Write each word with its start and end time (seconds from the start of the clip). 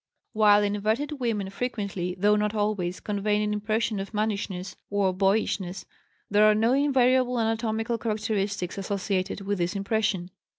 While 0.33 0.63
inverted 0.63 1.19
women 1.19 1.51
frequently, 1.51 2.15
though 2.17 2.35
not 2.35 2.55
always, 2.55 2.99
convey 2.99 3.43
an 3.43 3.53
impression 3.53 3.99
of 3.99 4.15
mannishness 4.15 4.75
or 4.89 5.13
boyishness, 5.13 5.85
there 6.27 6.49
are 6.49 6.55
no 6.55 6.73
invariable 6.73 7.37
anatomical 7.39 7.99
characteristics 7.99 8.79
associated 8.79 9.41
with 9.41 9.59
this 9.59 9.75
impression. 9.75 10.31